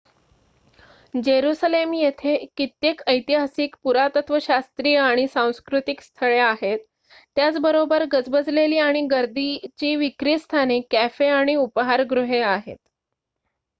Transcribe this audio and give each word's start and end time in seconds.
Jerusalem 1.13 1.93
येथे 1.93 2.35
कित्येक 2.57 3.01
ऐतिहासिक 3.07 3.75
पुरातत्वशास्त्रीय 3.83 4.97
आणि 4.99 5.27
सांस्कृतिक 5.27 6.01
स्थळे 6.01 6.39
आहेत 6.39 6.79
त्याच 7.37 7.57
बरोबर 7.61 8.05
गजबजलेली 8.13 8.77
आणि 8.79 9.01
गर्दीची 9.11 9.95
विक्री 9.95 10.37
स्थाने 10.39 10.79
कॅफे 10.91 11.27
आणि 11.29 11.55
उपाहारगृहे 11.57 12.41
आहेत 12.43 12.77